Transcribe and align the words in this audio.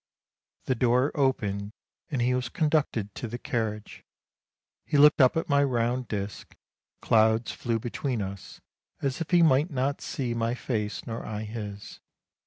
The 0.65 0.73
door 0.73 1.11
opened, 1.13 1.73
and 2.09 2.23
he 2.23 2.33
was 2.33 2.49
conducted 2.49 3.13
to 3.13 3.27
the 3.27 3.37
carriage, 3.37 4.03
he 4.83 4.97
looked 4.97 5.21
up 5.21 5.37
at 5.37 5.47
my 5.47 5.63
round 5.63 6.07
disc— 6.07 6.55
clouds 7.03 7.51
flew 7.51 7.77
between 7.77 8.19
us, 8.19 8.61
as 9.03 9.21
if 9.21 9.29
he 9.29 9.43
might 9.43 9.69
not 9.69 10.01
see 10.01 10.33
my 10.33 10.55
face 10.55 11.05
nor 11.05 11.23
I 11.23 11.43
his. 11.43 11.99